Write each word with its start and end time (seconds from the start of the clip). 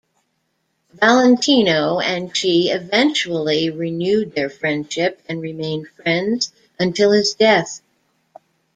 Valentino 0.93 1.99
and 1.99 2.35
she 2.35 2.71
eventually 2.71 3.69
renewed 3.69 4.33
their 4.33 4.49
friendship, 4.49 5.21
and 5.29 5.43
remained 5.43 5.87
friends 5.89 6.51
until 6.79 7.11
his 7.11 7.35
death. 7.35 7.81